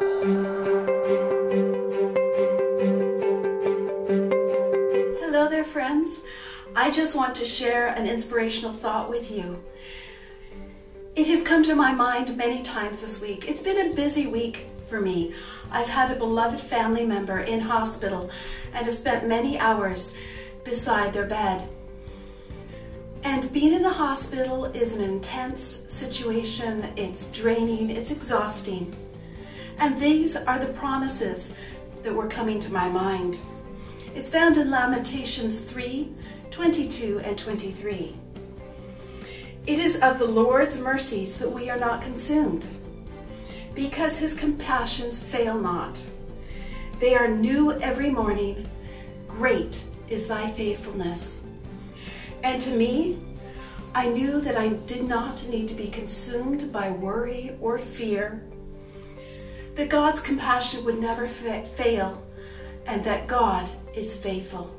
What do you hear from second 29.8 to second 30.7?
And these are